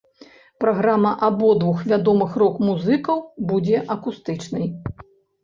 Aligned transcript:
Праграма 0.63 1.11
абодвух 1.27 1.83
вядомых 1.91 2.31
рок-музыкаў 2.43 3.17
будзе 3.53 3.85
акустычнай. 3.99 4.67